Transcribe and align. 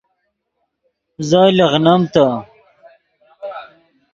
زو 1.29 1.43
لیغنیم 1.57 2.01
تے 2.13 2.25